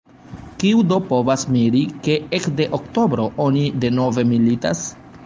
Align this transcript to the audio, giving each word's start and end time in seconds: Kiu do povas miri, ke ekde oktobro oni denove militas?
Kiu 0.61 0.79
do 0.91 0.97
povas 1.11 1.43
miri, 1.55 1.81
ke 2.07 2.15
ekde 2.39 2.67
oktobro 2.79 3.27
oni 3.47 3.67
denove 3.85 4.25
militas? 4.31 4.83